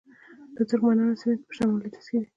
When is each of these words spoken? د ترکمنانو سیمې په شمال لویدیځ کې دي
د 0.55 0.57
ترکمنانو 0.69 1.19
سیمې 1.21 1.35
په 1.49 1.53
شمال 1.57 1.75
لویدیځ 1.79 2.05
کې 2.09 2.17
دي 2.21 2.27